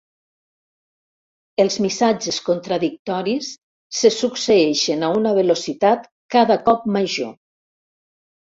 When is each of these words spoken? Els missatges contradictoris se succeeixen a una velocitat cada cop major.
Els 1.63 1.75
missatges 1.85 2.39
contradictoris 2.47 3.51
se 3.99 4.11
succeeixen 4.17 5.07
a 5.09 5.13
una 5.19 5.35
velocitat 5.41 6.11
cada 6.37 6.59
cop 6.71 6.89
major. 6.97 7.33